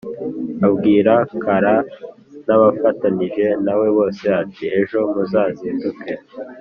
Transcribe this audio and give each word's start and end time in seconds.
Abwira 0.67 1.13
K 1.41 1.43
ra 1.63 1.75
n 2.45 2.47
abafatanije 2.55 3.45
na 3.65 3.73
we 3.79 3.87
bose 3.97 4.25
ati 4.41 4.63
Ejo 4.79 4.99
muzazinduke 5.13 6.13